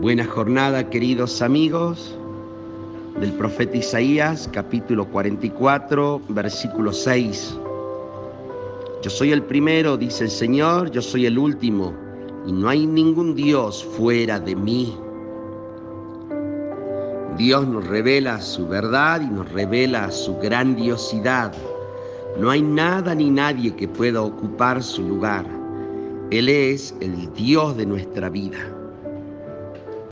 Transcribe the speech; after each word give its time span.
Buena 0.00 0.26
jornada, 0.26 0.90
queridos 0.90 1.40
amigos, 1.40 2.14
del 3.18 3.32
profeta 3.32 3.78
Isaías, 3.78 4.46
capítulo 4.52 5.06
44, 5.06 6.20
versículo 6.28 6.92
6. 6.92 7.56
Yo 9.02 9.08
soy 9.08 9.32
el 9.32 9.42
primero, 9.42 9.96
dice 9.96 10.24
el 10.24 10.30
Señor, 10.30 10.90
yo 10.90 11.00
soy 11.00 11.24
el 11.24 11.38
último, 11.38 11.94
y 12.46 12.52
no 12.52 12.68
hay 12.68 12.86
ningún 12.86 13.34
Dios 13.34 13.82
fuera 13.96 14.38
de 14.38 14.54
mí. 14.54 14.94
Dios 17.38 17.66
nos 17.66 17.86
revela 17.86 18.38
su 18.42 18.68
verdad 18.68 19.22
y 19.22 19.32
nos 19.32 19.50
revela 19.50 20.10
su 20.10 20.36
grandiosidad. 20.36 21.54
No 22.38 22.50
hay 22.50 22.60
nada 22.60 23.14
ni 23.14 23.30
nadie 23.30 23.74
que 23.74 23.88
pueda 23.88 24.20
ocupar 24.20 24.82
su 24.82 25.02
lugar. 25.02 25.46
Él 26.30 26.50
es 26.50 26.94
el 27.00 27.32
Dios 27.32 27.78
de 27.78 27.86
nuestra 27.86 28.28
vida. 28.28 28.58